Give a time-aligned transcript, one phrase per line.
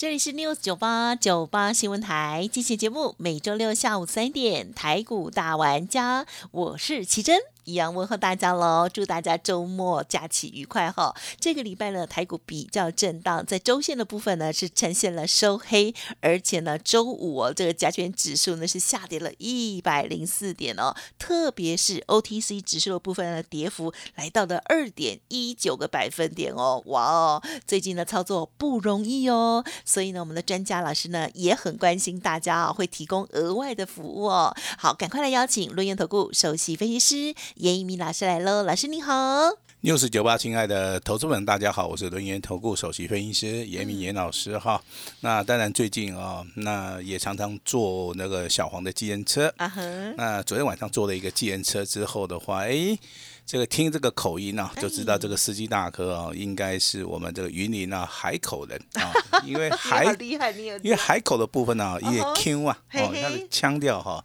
[0.00, 7.38] 这里是 News 九八九八新闻台，进行节目，每周六下午三点，台股大玩家，我是奇珍。
[7.70, 11.14] 一样问候大家喽，祝大家周末假期愉快哈！
[11.38, 27.42] 这个礼拜呢，台股比较震荡，在周线的部分呢是呈现了收黑，而且呢周五哦，这个加权指数呢是下跌了一百零四点哦，特别是 OTC 指数的部分呢，跌幅来到了二点一九个百分点哦，哇哦！
[27.64, 34.52] 最近的操作不容易哦，所以呢，我们的专家老师呢也很关心大家啊，会提供额外的服务哦。
[34.76, 37.34] 好，赶快来邀请论元投顾首席分析师。
[37.60, 39.12] 严一鸣老师来喽，老师你好。
[39.82, 44.82] 六四九八，亲爱的投资们，大家好，我是轮研投顾首席分析师严明严老师哈。
[45.20, 49.70] 那当然最近啊，那也常常坐那个小黄的机人车啊。
[50.16, 52.98] 那昨天晚上坐了一个机人车之后的话，哎。
[53.46, 59.12] 这个听这个口音啊，就知道这个司机大哥啊，应该是我们这个云林啊海口人啊，
[59.44, 60.14] 因为海
[60.82, 64.24] 因为海口的部分呢，也 Q 啊，哦，他的腔调哈，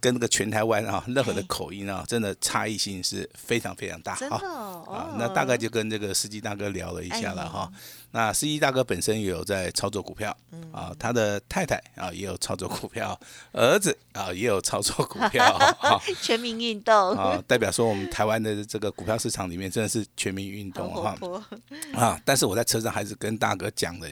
[0.00, 4.40] 跟那个全台湾啊，任何的口音啊，真的差异性是非常非常大啊。
[4.86, 7.70] 啊，那大概就跟这个司机大哥聊了一下了哈。
[8.12, 10.34] 那司机大哥本身也有在操作股票，
[10.72, 13.18] 啊，他的太太啊也有操作股票，
[13.52, 15.58] 儿子啊也有操作股票，
[16.22, 16.94] 全民运动。
[17.16, 21.16] 啊，代表说我们台湾的这个股票市场里面真的是全民运动哈
[21.94, 22.20] 啊！
[22.24, 24.08] 但是我在车上还是跟大哥讲的，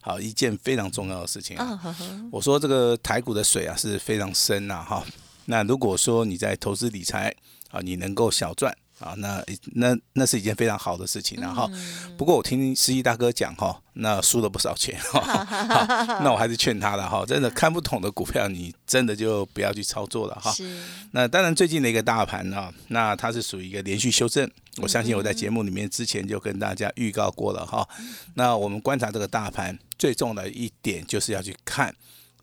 [0.00, 1.96] 好一件非常重要的事情啊，
[2.30, 5.04] 我说这个台股的水啊是非常深呐哈，
[5.46, 7.34] 那如果说你在投资理财
[7.70, 8.76] 啊，你能够小赚。
[8.98, 11.70] 啊，那那那是一件非常好的事情，然后，
[12.16, 15.46] 不过我听司机大哥讲哈，那输了不少钱哈，
[16.22, 20.52] 那我还是劝他了哈，真的看不懂的股票，你真的就不要去操作了哈。
[21.12, 27.88] 那当然最近的一个大盘呢，那它是属于一个连续修正，我相信我在节目里面之前就跟大家预告过了哈。
[28.34, 31.94] 那我们观察这个大盘最重要的一点就是要去看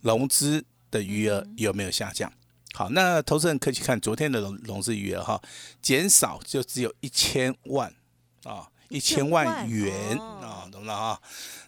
[0.01, 2.31] 融资的余额有没有下降。
[2.75, 5.41] 好，那投资人可以去看昨天的融融资余额哈，
[5.81, 7.89] 减少就只有一千万
[8.43, 11.17] 啊，一千万元啊，懂了啊？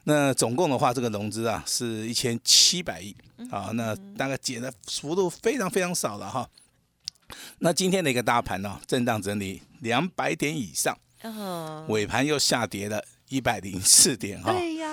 [0.03, 3.15] 那总共的话，这个融资啊是一千七百亿
[3.49, 6.49] 啊，那大概减的幅度非常非常少了哈。
[7.59, 10.97] 那今天的一个大盘呢，震荡整理两百点以上，
[11.87, 14.51] 尾盘又下跌了一百零四点哈。
[14.51, 14.89] 对呀，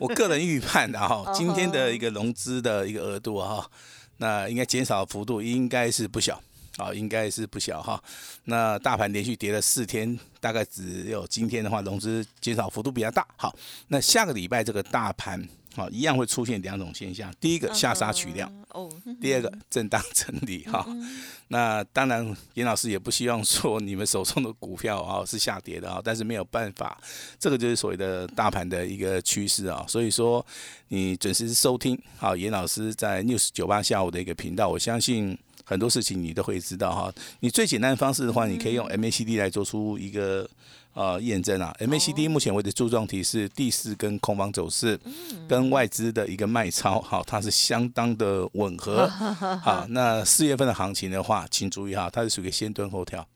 [0.00, 3.70] 我个人预判的哈，今天的一个融资的一个额度哈。
[4.18, 6.40] 那应该减少幅度应该是不小，
[6.76, 8.02] 啊，应该是不小哈。
[8.44, 13.26] 那大盘连续跌了四天，大概只有今天的话，融资减少幅度比较大。
[13.36, 13.54] 好，
[13.88, 15.46] 那下个礼拜这个大盘。
[15.76, 17.30] 好，一样会出现两种现象。
[17.38, 20.86] 第一个下杀取量，哦，第二个震荡整理哈。
[21.48, 26.98] 那当然，严老师也不希望说你们手中的股票啊是下跌的啊，但是没有办法，
[27.38, 29.84] 这个就是所谓的大盘的一个趋势啊。
[29.86, 30.44] 所以说，
[30.88, 37.12] 你准时收听好严老师在 news 九八下午的一个频道，我相信很多事情你都会知道哈。
[37.40, 40.48] 你最简单的方式的话，你可以用 MACD 来做出一个。
[40.96, 44.98] 呃，验证啊，MACD 目前为止柱状体是第四根空方走势，
[45.46, 49.06] 跟外资的一个卖超，好，它是相当的吻合。
[49.62, 53.28] 好，那四月份的行情的话，请注意哈，它是属于先蹲后跳。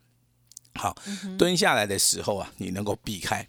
[0.76, 0.96] 好，
[1.36, 3.44] 蹲下来的时候啊，你能够避开；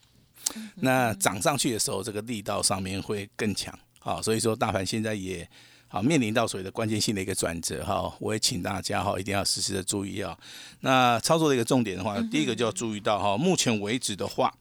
[0.75, 3.73] 那涨上去的时候，这个力道上面会更强。
[3.97, 5.49] 好，所以说大盘现在也。
[5.91, 10.37] 好，面临到所谓的关键性的一个转折哈，我也请大家哈一定要时时的注意啊。
[10.79, 14.53] 那操作的一个重点的话，第一个就要注意到哈，目前为止的话，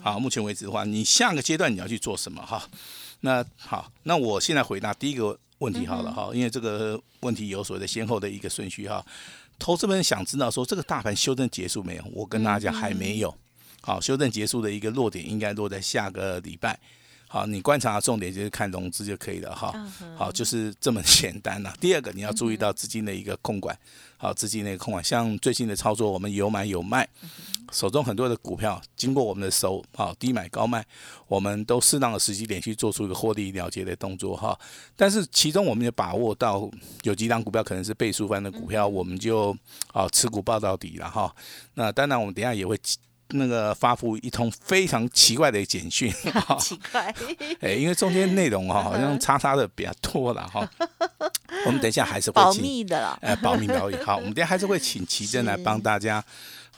[0.00, 2.64] 好，目前为止的话，你下个阶段你要去做什么哈？
[3.22, 9.04] 那好，那我现在回答第一个问题好了哈，因为这个问题有所谓的先后的一个顺序哈。
[9.58, 12.04] 投资人想知道说这个大盘修正结束没有？
[12.12, 13.36] 我跟大家讲还没有。
[13.80, 16.78] 好，修正结束的一个落点应该落在下个礼拜。
[17.30, 19.70] 好，你观察的重点就是看融资就可以了哈。
[20.16, 21.72] 好，就是这么简单呐。
[21.78, 23.78] 第二个，你要注意到资金的一个控管，
[24.16, 25.04] 好，资金的一个控管。
[25.04, 27.06] 像最近的操作，我们有买有卖，
[27.70, 30.82] 手中很多的股票经过我们的手，好，低买高卖，
[31.26, 34.58] 我们都适当的时机点去做出一个获利了结的动作哈。
[34.96, 36.66] 但是其中我们也把握到
[37.02, 39.54] 有几档股票可能是倍数翻的股票，我们就
[39.92, 41.34] 啊持股报到底了哈。
[41.74, 42.78] 那当然，我们等下也会。
[43.30, 46.12] 那个发布一通非常奇怪的简讯，
[46.58, 47.14] 奇怪，
[47.60, 50.68] 哎，因为中间内容哈好像叉叉的比较多了哈。
[51.66, 53.18] 我们等一下还是会保密的了。
[53.20, 53.96] 哎，保密保密。
[54.04, 56.24] 好，我们等一下还是会请奇珍来帮大家。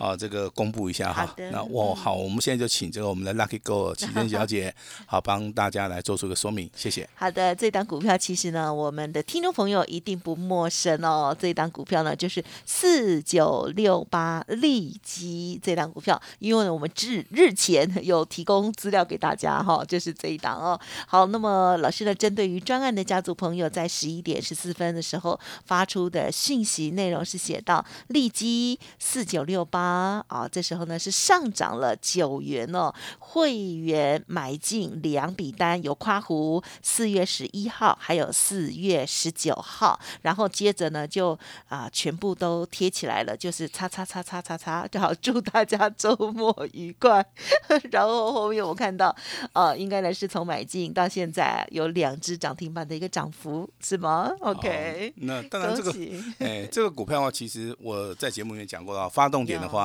[0.00, 1.28] 啊，这个公布一下哈。
[1.52, 4.74] 那我好，我们现在就请这个我们的 Lucky Girl 奇珍小姐，
[5.04, 7.06] 好帮大家来做出个说明，谢谢。
[7.14, 11.36] 好的，这档股票其实呢，我们的听众朋友一定不陌生哦。
[11.38, 20.80] 这档股票呢，就是四九六八利基这档股票，因为呢，我们日日前有提供资料给大家哈，就是这一档哦。
[21.06, 29.89] 好，那么老师呢，针对于专案的家族朋友，在十一点十四分的时候发出的讯息内容是写到利基四九六八
[30.28, 41.38] 啊，这时候呢是上涨了九元哦，会员买进两笔单，有夸胡四月十一号，还有四月十九号，然后接着呢就
[41.68, 47.24] 啊、全部都贴起来了，就是叉叉叉叉叉叉，就好祝大家周末愉快。
[47.90, 49.14] 然后后面我看到
[49.52, 55.92] 呃，应该呢是从买进到现在有两只涨停板的一个涨幅，是吗？OK，、哦那当然这个
[56.38, 59.79] 哎，这个股票的话，其实我在节目里面讲过了，发动点的话，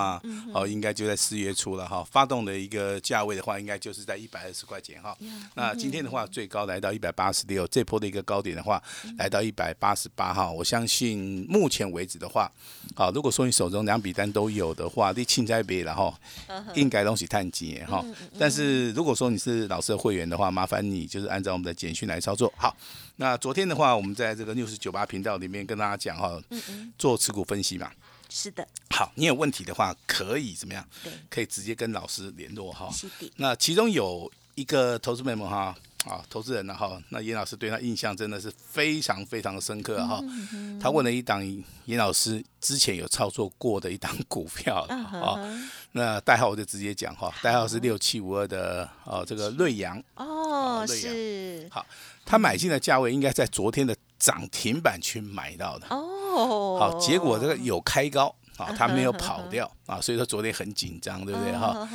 [0.53, 2.03] 哦，应该就在四月初了哈。
[2.09, 5.15] 发动的一个价位的话，应该就是在一百二十块钱哈。
[5.56, 8.81] 那今天的话，最高来到一百八十六，这波的一个高点的话，
[9.18, 10.51] 来到一百八十八哈。
[10.51, 12.51] 我相信目前为止的话，
[12.95, 16.13] 好，如果说你手中两笔单都有的话，你清在别然后
[16.74, 18.03] 应该东西探几哈。
[18.39, 22.51] 但是如果说你是老师的会员的话，麻烦你就是按照我们的简讯来操作。
[22.57, 22.75] 好，
[23.18, 26.42] 那昨天的话，我们在这个六十九八频道里面跟大家讲哈，
[26.97, 27.92] 做持股分析嘛。
[28.37, 30.85] 是的，好，你有问题的话，可以怎么样？
[31.01, 31.13] 对？
[31.29, 32.91] 可以直接跟老师联络哈。
[32.91, 35.73] 是的，那其中有一个投资朋友哈，
[36.05, 40.21] 啊，投资人呢哈，那严老师对他印象真的是非常非常的深刻哈。
[40.81, 41.41] 他问了一档
[41.85, 51.13] 严老师之前有操作过的一档股票嗯啊，那代号我就直接讲哈，代号是六七五二的哦，这个瑞阳，哦，瑞阳。
[51.13, 51.71] 是。
[52.25, 55.85] 他买进的价位应该在昨天的涨停板去买到的。
[55.91, 61.51] 哦，好，结果这个有开高啊，它没有跑掉啊，所以说昨天很紧张，对不对？
[61.53, 61.87] 哈？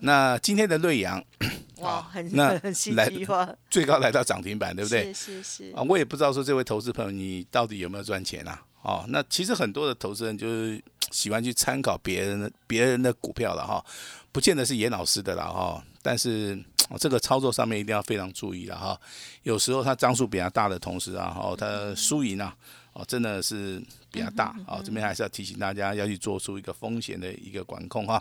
[0.00, 1.22] 那今天的瑞阳
[1.78, 2.52] 哇，很那
[2.94, 3.10] 来，
[3.70, 5.12] 最高来到涨停板，对不对？
[5.12, 5.72] 是是是。
[5.76, 8.62] 啊，，我也不知道说这位投资朋友你到底有没有赚钱啊？
[8.82, 13.84] 哦，那其实很多的投资人就是喜欢去参考别人的别人的股票了哈，
[14.30, 16.62] 不见得是严老师的了哈，但是。
[16.90, 19.00] 哦这个操作上面一定要非常注意了哈，
[19.42, 22.54] 有时候它张数比较大的同时啊，哦，它输赢啊，
[22.94, 28.20] 哦，真的是比较大啊，这边还是要提醒大家要去做出一个风险的一个管控哈。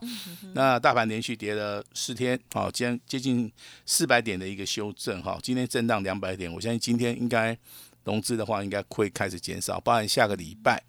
[0.53, 3.51] 那大盘连续跌了四天，好，今天接近
[3.85, 7.57] 四百点的一个修正哈，今天震荡两百点，我相信今天应该
[8.03, 10.83] 融资的话应该会开始减少，包含下个礼拜。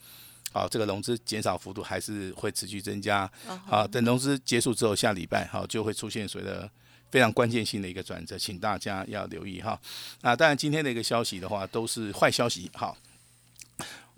[0.53, 3.31] 好，这个融资减少幅度还是会持续增加。
[3.67, 6.71] 好，等融资结束之后，下礼拜好就会出现所谓的
[7.11, 9.77] 非常关键性的一个转折，请大家要留意哈。
[10.23, 12.71] 那当然，今天的一个消息的话，都是坏消息。
[12.73, 12.97] 好，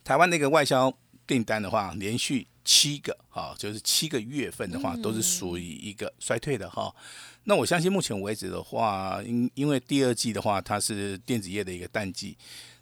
[0.06, 6.94] 台湾那个外销订单的话，连续七个哈，就是七个月份的话，都是属于一个衰退的哈。
[7.43, 12.37] 那我相信目前为止的话，因因为第二季的话，它是电子业的一个淡季。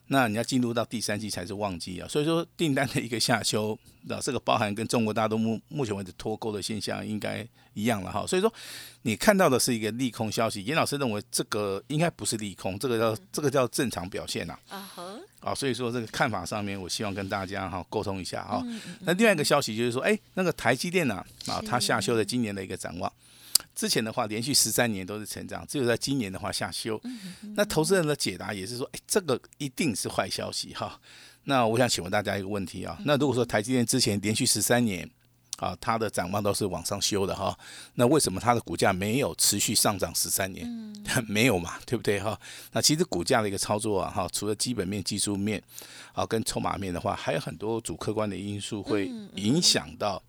[0.09, 8.27] 那你要进入到第三季才是旺季啊，所以说订单的一个下修，那这个包含跟中国大陆目目前为止脱钩的现象应该一样了哈。
[8.27, 8.53] 所以说
[9.03, 14.59] 你看到的是一个利空消息，严老师认为这个应该不是利空，这个叫这个叫正常表现呐。
[14.69, 18.63] 啊哈，啊，所以说这个看法上面，我希望跟大家哈沟通一下哈。
[19.01, 23.11] 那另外一个消息就是说，哎，那个台积电呢啊，它下修了今年的一个展望。
[23.75, 27.01] 之前的话，连续十三年都是成长，只有在今年的话下修。
[27.57, 31.01] 那投资人的解答也是说，哎，这个一定是坏消息哈。
[31.45, 35.09] 那我想请问大家一个问题啊，那如果说台积电之前连续十三年
[35.59, 37.57] 啊，它的展望都是往上修的哈，
[37.95, 40.67] 那为什么它的股价没有持续上涨十三年？
[41.29, 42.41] 没有嘛，对不对哈？
[42.73, 45.63] 那其实股价的一个操作啊，哈，除了基本面、技术面
[46.13, 50.23] 啊跟筹码面的话，还有很多主客观的因素会影响到。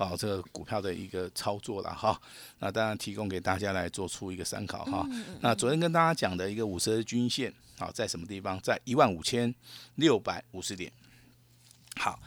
[0.00, 2.18] 啊，这个股票的一个操作了哈，
[2.58, 5.06] 那当然提供给大家来做出一个参考哈。
[5.42, 8.58] 那昨天跟大家讲的一个五十日均线，好，在什么地方？
[8.60, 9.54] 在一万五千
[9.96, 10.90] 六百五十点。
[11.96, 12.18] 好，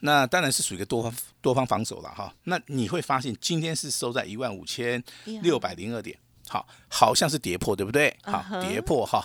[0.00, 2.34] 那当然是属于一个多方多方防守了哈。
[2.44, 5.00] 那你会发现今天是收在一万五千
[5.42, 6.18] 六百零二点。
[6.50, 8.12] 好，好像是跌破，对不对？
[8.24, 9.24] 好，跌破哈。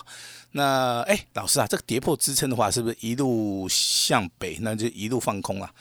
[0.52, 5.74] 那哎，老师啊，这个跌破支撑的话，是不是一路向北，那就一路放空啊？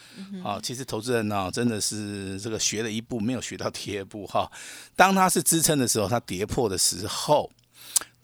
[0.43, 4.51] 啊，其实投资人呢，真的是这个学了一步，没有学到第二步哈。
[4.95, 7.49] 当它是支撑的时候，它跌破的时候，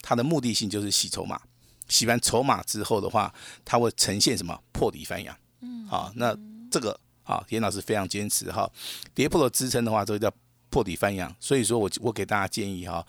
[0.02, 1.40] 它的目的性就是洗筹码，
[1.88, 3.32] 洗完筹码之后的话，
[3.64, 5.38] 它会呈现什么破底翻阳？
[5.62, 6.36] 嗯，好，那
[6.72, 8.68] 这个啊，严老师非常坚持哈，
[9.14, 10.30] 跌破了支撑的话，这个叫
[10.72, 13.06] 破底翻阳，所以说我我给大家建议哈，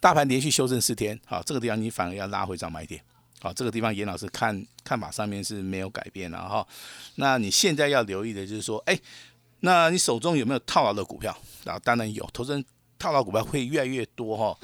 [0.00, 3.00] 大盘连续修正四天，好，这个地方你反而要拉回涨买点，
[3.40, 6.66] 好，这个地方严老师看看法上面是没有改变了哈。
[7.16, 8.98] 那你现在要留意的就是说，哎，
[9.60, 11.30] 那你手中有没有套牢的股票？
[11.66, 12.64] 啊，当然有，投资人
[12.98, 14.58] 套牢股票会越来越多哈，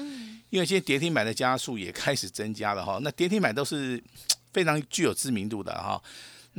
[0.49, 2.99] 因为现在跌停板的加速也开始增加了哈。
[3.03, 4.03] 那跌停板都是
[4.51, 6.01] 非常具有知名度的哈。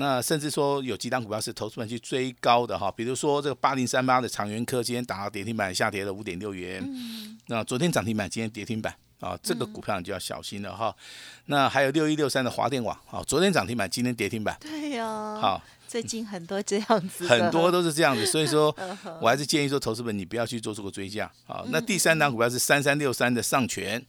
[0.01, 6.83] 那甚至说有几档股票是投资人去追高的哈，比如说这个八零三八的长源科，今天打到跌停板，下跌了五点六元。
[7.49, 10.97] 那昨天涨停板，今天跌停板啊，这个股票你就要小心了哈。
[11.47, 14.57] 那还有六一六三的华电网啊，昨天涨停板，今天跌停板。
[14.59, 15.07] 对呀。
[15.39, 15.63] 好。
[15.87, 18.75] 最近很多这样子，很多都是这样子，所以说
[19.21, 21.65] 我还是建议说，投资本你不要去做这个追加啊。
[21.71, 24.01] 那第三档股票是三三六三的上权，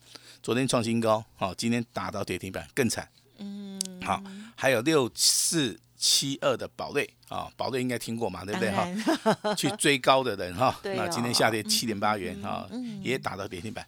[0.43, 3.09] 昨天创新高，好，今天打到跌停板，更惨。
[3.39, 4.21] 嗯，好，
[4.61, 8.69] 还有六四七二的宝瑞啊，宝瑞应该听过嘛，对不对？
[8.69, 9.55] 哈？
[9.55, 12.69] 去追高的人哈， 那今天下跌七点八元啊，
[13.01, 13.83] 也打到跌停板。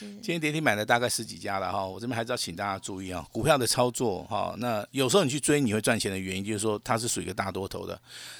[0.00, 7.96] 今天跌停板的大概十几家了哈，我这边还是要请大家注意啊，股票的操作哈，那有时候你去追你会赚钱的原因就是说它是属于一个大多头的，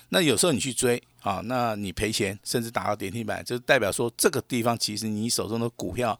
[0.08, 6.18] 那有时候你去追啊，那你赔钱甚至打到跌停板，就代表说这个地方其实你手中的股票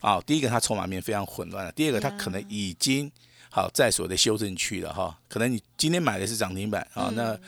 [0.00, 3.08] 啊，第一个它筹码面非常混乱了，第二个它可能已经
[3.50, 7.38] 好在所的修正区了哈，可能你今天买的是涨停板啊，那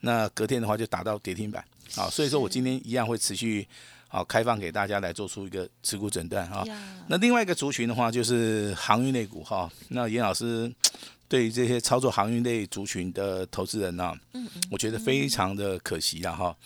[0.00, 1.64] 那隔天的话就打到跌停板
[1.96, 3.66] 啊，所以说我今天一样会持续。
[4.08, 6.64] 好，开放给大家来做出一个持股诊断哈。
[7.08, 9.68] 那另外一个族群的话，就是航运类股哈。
[9.88, 10.72] 那严老师
[11.28, 16.56] 对于这些操作航运类族群的投资人呢，嗯嗯，我觉得非常的可惜了哈。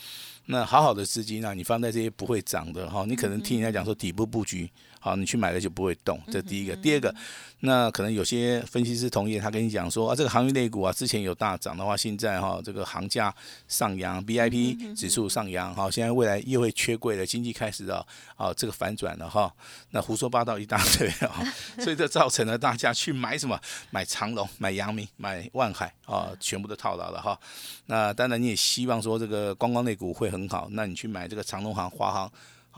[0.44, 4.70] 那好好的资金啊，你放在这些不会涨的哈，你可能听人家讲说底部布局。
[5.02, 6.76] 好，你去买了就不会动，这第一个。
[6.76, 7.12] 第二个，
[7.61, 13.35] 那可能有些分析师同业，他跟你讲说啊，这个航运类股啊，之前有大涨的话，现在哈这个行价
[13.66, 19.50] 上扬，B I P 指数上扬，哈，现在未来又会缺柜了，经济开始啊啊这个反转了哈，
[19.90, 21.42] 那胡说八道一大堆啊，
[21.80, 23.59] 所以这造成了大家去买什么，
[23.90, 27.38] 买长隆、买阳明、买万海啊，全部都套牢了哈。
[27.87, 32.30] 那当然你也希望说这个观光类股会很好，那你去买这个长隆行、华航。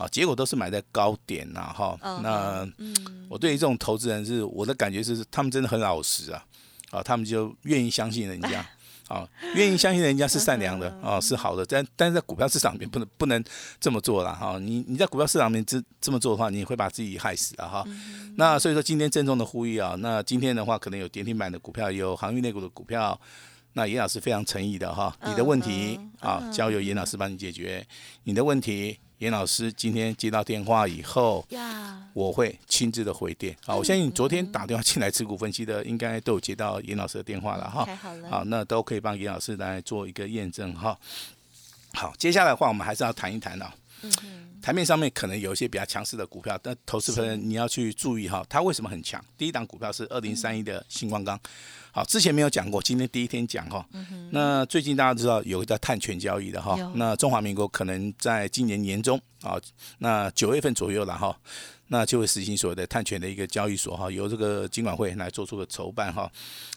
[0.02, 1.96] 好，结果都是买在高点呐，哈。
[2.22, 2.68] 那
[3.28, 6.44] 我对于这种投资人是我的感觉是，他们真的很老实啊，
[6.90, 8.66] 啊，他们就愿意相信人家，
[9.06, 11.64] 啊，愿意相信人家是善良的，啊，是好的。
[11.64, 13.44] 但但是在股票市场里面不能不能
[13.78, 14.58] 这么做了，哈。
[14.58, 17.84] 你你在股票市场里面这这么做的话，你会把自己害死了，哈。
[18.34, 23.16] 那所以说今天郑重的呼吁啊，那今天的话可能有跌停板的股票，有航运类股的股票，
[23.74, 27.86] 那严老师非常诚意的哈，你的问题啊，交由严老师帮你解决，
[28.24, 28.98] 你的问题。
[29.22, 31.46] 严老师今天接到电话以后，
[32.12, 33.56] 我会亲自的回电。
[33.64, 37.86] 好，我相信昨天打电话进来持股分析的，应该都有接到严老师的电话了哈。
[38.02, 40.98] 好了，好，那都可以帮严老师来做一个验证哈。
[41.92, 43.72] 好，接下来的话，我们还是要谈一谈啊。
[44.02, 44.10] 嗯
[44.62, 49.20] 台面上面可能有一些比较强势的股票，但投资朋友你要去注意哈，它为什么很强？
[49.36, 51.36] 第一档股票是二零三一的星光钢。
[51.90, 53.84] 好，之前没有讲过，今天第一天讲哈。
[54.30, 59.60] 那最近大家知道有一个碳权交易的哈，那中华民国可能在今年年中啊，
[59.98, 61.36] 那九月份左右了哈，
[61.88, 66.30] 那就会实行所谓的碳权的一个交易所哈，由这个金管会来做出个筹办哈。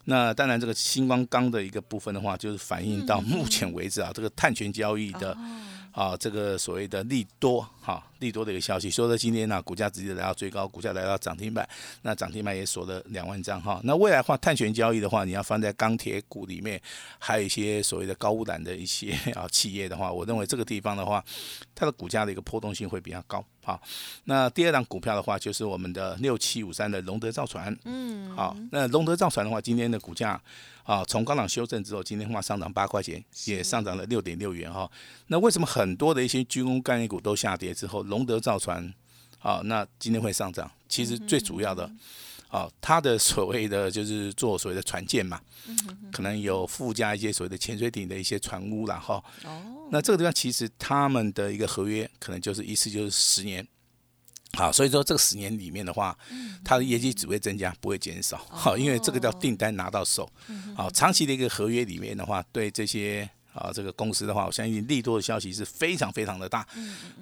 [0.06, 5.38] 那当然这个星光钢的一个部分的话，就是反映到目前为止啊，这个碳权交易的。
[5.96, 11.68] 啊，这个所谓的利多，哈，利多的一个消息，说到今天呢，股价直接来到最高，股价来到涨停板，
[12.02, 16.82] 那涨停板也锁了两万张，哈，那未来话，碳权交易的话，你要放在钢铁股里面，
[17.20, 21.24] 还有一些所谓的高污染的一些 啊企业的话，我认为这个地方的话，
[21.76, 23.80] 它的股价的一个波动性会比较高，好，
[24.24, 30.42] 那第二档股票的话，就是我们的六七五三的龙德造船，嗯，好，那龙德造船的话，今天的股价。
[30.86, 34.88] 啊，从高档修正之后，今天话上涨八块钱，也上涨了六点六元哈。
[35.30, 38.92] 那为什么很多的一些军工概念股都下跌之后，龙德造船
[39.40, 40.72] 啊，那今天会上涨？
[40.90, 41.92] 其实最主要的，
[42.48, 45.40] 啊，它的所谓的就是做所谓的船舰嘛，
[46.12, 49.24] 可能有附加一些所谓的潜水艇的一些船坞然后。
[49.44, 53.68] 哦，那这个地方其实他们的一个合约可能就是一次就是十年。
[54.54, 56.18] 好，所以说这个十年里面的话，
[56.64, 58.38] 它的业绩只会增加，不会减少。
[58.50, 60.32] 好，因为这个叫订单拿到手。
[60.78, 66.68] 好，长期的一个合约里面的话，对这些啊这个公司的话，我相信利多的消息是非常非常的大。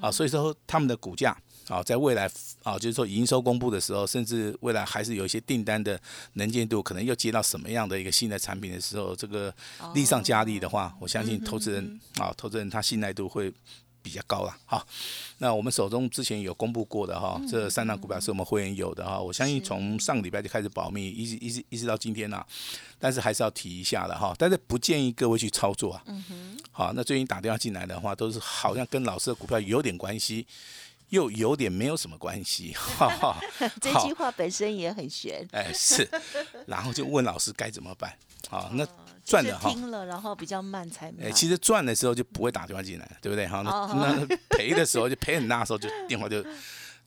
[0.02, 1.38] 啊，所以说他们的股价
[1.68, 2.30] 啊，在未来
[2.64, 5.98] 啊，就是说营收公布的时候，甚至未来还是有一些订单的
[6.34, 9.54] 能见度，可能又接到什么样的一个新的产品的时候，这个
[9.94, 13.54] 利上加利的话，我相信投资人啊，投资人他信赖度会。
[14.04, 14.86] 比较高了，哈，
[15.38, 22.46] 那我们手中之前有公布过的哈，这三档股票是我们会员有的哈，我相信从上个礼拜就开始保密，一直一直一直到今天呐，
[23.00, 30.46] 但是还是要提一下的哈，但是不建议各位去操作啊，嗯哼好，那最近打电话进来的话，都是好像跟老师的股票有点关系，
[31.10, 32.74] 又有点没有什么关系。
[32.74, 33.40] 哈哈
[33.80, 35.48] 这句话本身也很玄。
[35.52, 36.10] 哎，是，
[36.68, 38.12] 然后就问老师该怎么办。
[38.50, 41.26] 好，那就 是赚的哈，听了，然后比较慢才买。
[41.26, 43.48] 哎，其实赚的时候就不会打电话进来，对不对？
[43.48, 43.90] 哈，那哦
[44.28, 46.44] 那赔的时候就赔很大的时候，就电话就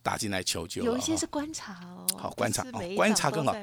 [0.02, 3.54] 打进来求救 有一些是观察哦，好观察哦观察更好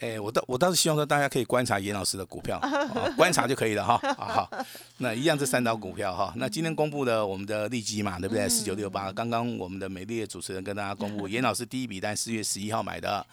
[0.00, 2.58] 哎，我倒我倒是希望说大家可以观察严老师的股票，
[2.94, 3.98] 哦观察就可以了哈。
[4.16, 4.64] 好好，
[4.98, 8.48] 那一样这三档股票哈，那今天公布的我们的利基嘛，对不对？
[8.48, 13.24] 四九六八，刚刚我们的美丽的主持人跟大家公布， 严老师第一笔单四月十一号买的，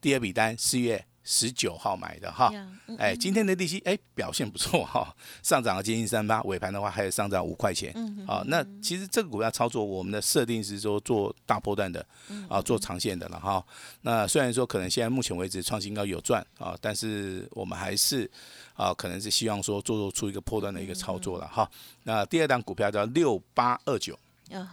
[0.00, 2.52] 第二笔单四月十九号买的哈。
[2.98, 5.12] 哎，今天的利息哎表现不错哈，
[5.42, 7.90] 上涨了接近三八，尾盘的话还有上涨五块钱。
[7.96, 13.64] 嗯啊，那其实这个股票操作，我们的设定是说做大波段的，嗯啊，做长线的了哈。
[14.02, 18.30] 那虽然说可能现在目前为止创新高有赚啊，但是我们还是
[18.74, 21.68] 啊，可能是希望说做出一个波段的一个操作了哈。
[22.02, 24.18] 那第二档股票叫六八二九，
[24.50, 24.64] 嗯，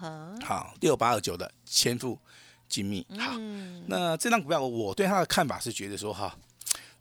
[0.41, 2.19] 好，六八二九的千富
[2.71, 6.33] 精密，好，嗯，那这张股票我对它的看法是觉得说哈。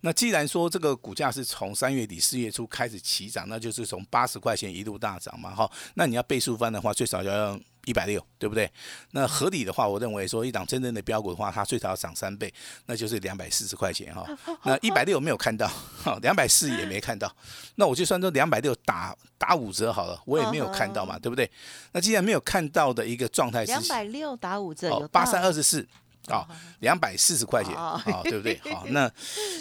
[0.02, 5.70] 那既然说这个股价是从三月底四月初开始起涨，那就是从八十块钱一路大涨嘛，哈。
[5.94, 8.70] 那你要倍数翻的话，最少要一百六，对不对？
[9.12, 12.52] 那合理的话，我认为说一档真正的标股的话，它最少要涨三倍，
[12.86, 14.26] 那就是两百四十块钱哈。
[14.64, 15.66] 那一百六没有看到，
[16.02, 17.34] 哈，两百四也没看到，
[17.76, 21.50] 那我就算说两百六打打五折好了，我也没有看到嘛，对不对？
[21.92, 25.86] 那既然没有看到的一个状态是两百六打五折哦，八三二十四。
[26.26, 26.46] 啊，
[26.80, 28.60] 两百四十块钱哦啊，对不对？
[28.70, 29.10] 好，那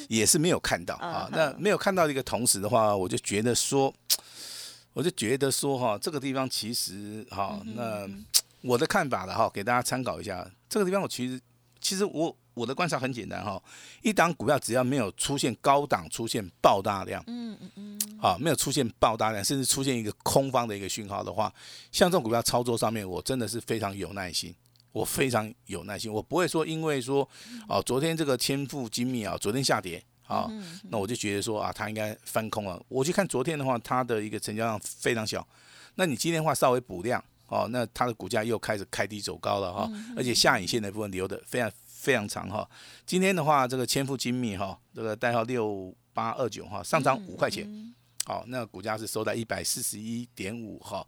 [0.10, 1.28] 也是没有看到 啊。
[1.32, 3.92] 那没有看到的一个同时的话，我就觉得说，
[4.94, 8.08] 我就觉得说哈，这个地方其实哈，那
[8.62, 10.50] 我的看法了哈，给大家参考一下。
[10.68, 11.40] 这个地方我其实
[11.80, 13.62] 其实我我的观察很简单哈，
[14.02, 21.54] 一档股票只要没有出现高档出现爆大量，嗯嗯嗯，啊，没有出现爆大量，甚至出现一个空方的一个讯号的话，
[21.92, 24.54] 像这种股票操作上面，我真的是非常有耐心。
[24.92, 27.28] 我非常有耐心，我不会说因为说
[27.68, 30.48] 哦，昨天这个天富精密啊，昨天下跌啊，
[30.92, 32.80] 那我就觉得说啊，它应该翻空了。
[32.88, 35.46] 我去看昨天的话，它的一个成交量非常小，
[35.96, 42.70] 那你今天的话稍微补量哦，那它的股价又开始开低走高了哈，而且下影线的部分留的非常非常长哈。
[43.08, 47.68] 今天的话，这个千富精密哈，这个代号六八二九哈，上涨五块钱，
[48.26, 51.04] 好，那股价是收在一百四十一点五哈。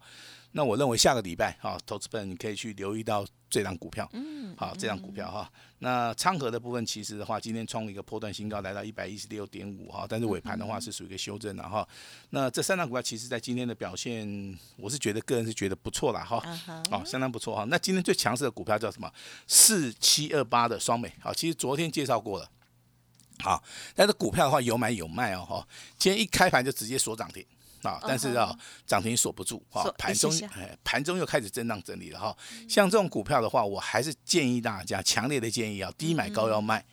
[0.52, 5.50] 那我认为下个礼拜哈，投资本你可以去留意到这张股票，嗯，好，这张股票哈。
[5.78, 11.86] 那昌河的部分其实的话，今天创一个波段新高，来到一百一十六点五哈，但是尾盘的话是属于一个修正的哈。
[12.30, 16.38] 那这三张股票其实在今天的表现，我是觉得个人是觉得不错啦哈，
[16.90, 17.64] 好，相当不错哈。
[17.64, 19.10] 那今天最强势的股票叫什么？
[19.46, 22.48] 四七二八的双美，好，其实昨天介绍过了。
[23.38, 27.44] 好，但是股票的话有买有卖哦，哈，今天一开盘就直接锁涨停
[27.82, 30.32] 啊，但是啊涨停锁不住啊，盘中
[30.84, 32.36] 盘中又开始震荡整理了哈。
[32.68, 36.84] 像这种股票的话，我还是建议大家强烈的建议啊，低买高要卖，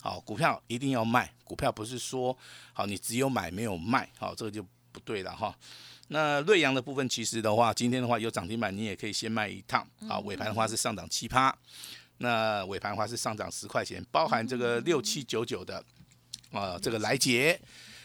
[0.00, 2.36] 好，股票一定要卖，股票不是说
[2.72, 5.54] 好你只有买没有卖，好，这个就不对了哈。
[6.08, 10.18] 那瑞阳的部分，其实的话，今天的话有涨停板，你也可以先卖一趟啊。
[10.20, 11.54] 尾盘的话是上涨七趴，
[12.18, 15.84] 那尾盘的话是上涨十块钱，包含这个六七九九的
[16.50, 17.60] 啊，这个来捷。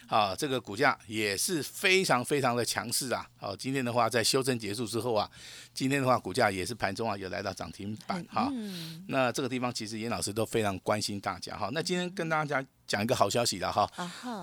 [0.08, 3.28] 啊，这个股价也是非常非常的强势啊！
[3.38, 5.30] 好、今天的话在修正结束之后啊，
[5.74, 8.52] 今天的话股价也是盘中啊有来到涨停板哈。
[9.08, 11.70] 那这个地方其实严老师都非常关心大家哈。
[11.74, 13.90] 那今天跟大家讲一个好消息了哈。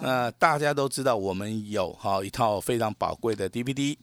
[0.02, 3.96] 那大家都知道我们有哈一套非常宝贵的 DVD。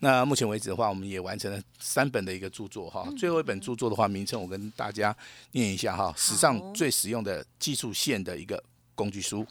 [0.00, 3.08] 那目前为止的话，我们也完成了三本的一个著作哈。
[3.18, 5.16] 最后一本著作的话，名称我跟大家
[5.50, 8.62] 念一下哈，史上最实用的技术线的一个
[8.98, 9.46] 工具书。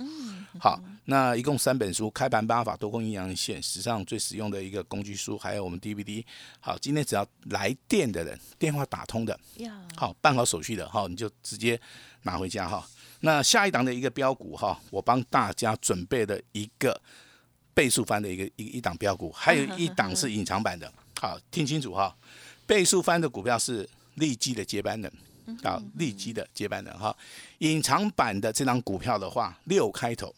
[0.60, 6.22] 好，那一共三本书，《开盘八法多空阴阳线》，史上最实用的一个工具书，还有我们 DVD。
[6.60, 9.40] 好，今天只要来电的人，电话打通的，
[9.96, 11.80] 好，办好手续的哈，你就直接
[12.24, 12.86] 拿回家哈。
[13.22, 17.00] 那下一档的一个标股哈，我帮大家准备了一个
[17.74, 20.92] 倍数翻的一个一一档标股，还有一档是 隐藏版的。
[21.22, 22.14] 好，听清楚哈，
[22.66, 25.12] 倍数翻的股票是利基的接班人。
[25.64, 27.16] 啊，利基的接班人哈，
[27.60, 30.34] 隐藏版的这张股票的话，六开头，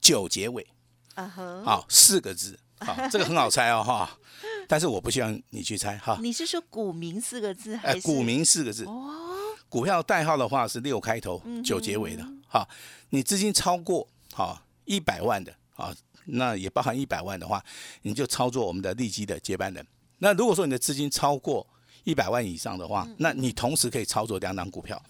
[0.00, 0.66] 九结尾，
[1.14, 4.18] 啊哈，好，四个字，好，这个很好猜哦哈，
[4.68, 12.68] 但是我不希望你去猜哈，你是说股民四个字还哎，是股民四个字，哦，股票代号的话是六开头九结尾的，哈，
[13.10, 17.64] 你资金超过好一百万的，啊，那也包含一百万的话，
[18.02, 19.86] 你就操作我们的利基的接班人。
[20.18, 21.66] 那如果说你的资金超过
[22.04, 25.00] 一百万以上的话，那你同时可以操作两档股票，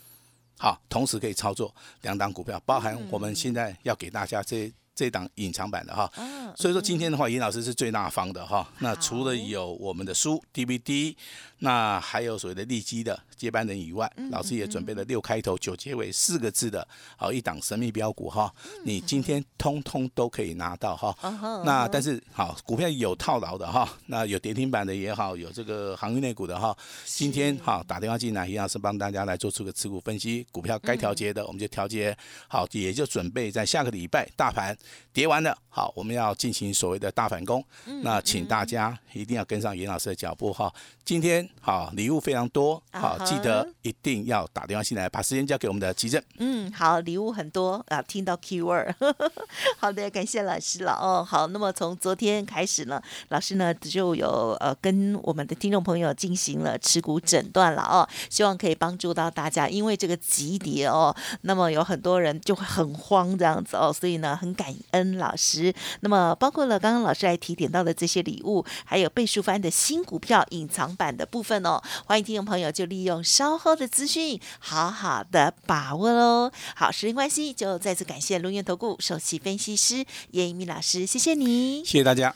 [0.58, 6.10] 好，同时可以操作两档股票，包含我们现在要给大家这这档隐藏版的哈。
[6.16, 8.68] 啊所以说今天的话，尹老师是最大方的哈。
[8.80, 11.16] 那除了有我们的书 DVD，
[11.60, 18.52] 那还有所谓的利基的接班人以外，老师也准备了六开头九结尾四个字的，好一档神秘标股哈。
[18.84, 21.16] 你今天通通都可以拿到哈。
[21.64, 26.76] 那但是好，股票有套牢的哈，那有跌停板的也好，有这个航运类股的哈。
[27.06, 32.14] 今天哈打电话进来，尹老师帮大家来做出个持股分析，股票该调节的我们就调节，
[32.46, 34.76] 好，也就准备在下个礼拜大盘
[35.12, 37.62] 跌完了，好，我们要进行所谓的大反攻。
[38.02, 40.72] 那请大家一定要跟上严老师的脚步哈。
[41.04, 46.22] 今天好礼物非常多，好啊记得一定要打电话进来，把时间交给我们的急诊。
[46.38, 48.94] 嗯，好，礼物很多啊，听到 keyword，
[49.78, 51.22] 好的，感谢老师了哦。
[51.28, 65.72] 好，那么从昨天开始呢，老师呢就有呃跟我们的听众朋友进行了持股诊断了哦，希望可以帮助到大家，因为这个急跌哦，那么有很多人就会很慌这样子哦，所以呢很感恩老师。
[66.00, 76.50] 那么包括了刚刚老师来提点到的这些礼物，还有倍数翻的新股票隐藏版的部分哦，欢迎听众朋友就利用稍后的资讯，好好的把握喽。
[76.74, 81.84] 好，时间关系，就再次感谢龙源投顾首席分析师叶一鸣老师，谢谢你。
[81.84, 82.34] 谢谢大家。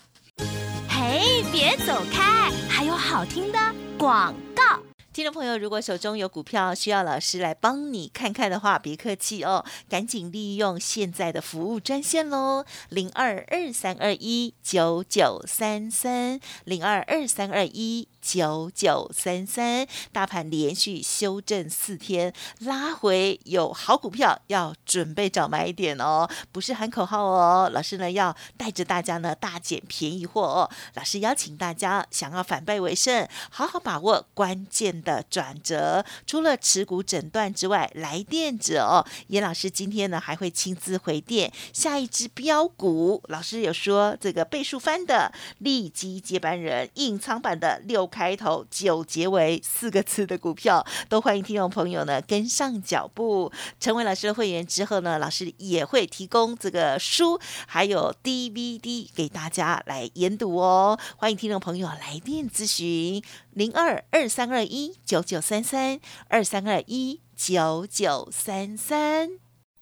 [0.88, 3.58] 嘿，别走开，还有好听的
[3.98, 4.85] 广告。
[5.16, 18.08] 听众朋友，如果手中有股票需要老师来帮你看看的话，别客气哦，赶紧利用现在的服务专线喽，零二二三二一九九三三，零二二三二一。
[18.26, 30.68] 九九三三，大盘连续修正四天，拉回有好股票要准备找买点哦，不是喊口号哦，老师呢要带着大家呢大捡便宜货哦。
[30.94, 36.04] 老师邀请大家想要反败为胜，好好把握关键的转折。
[36.26, 43.22] 除了持股诊断之外，来电者哦，严老师今天呢还会亲自回电下一支标股。
[43.28, 48.10] 老师有说这个倍数翻的利基接班人，隐藏版的六。
[48.16, 60.98] 开头九结尾四个字的股票，都欢迎听众朋友呢跟上脚步，成为老师的会员之后呢，老师也会提供这个书还有 DVD 给大家来研读哦。
[61.18, 69.45] 欢迎听众朋友来电咨询零二二三二一九九三三二三二一九九三三。